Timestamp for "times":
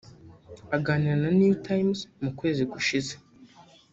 1.67-1.99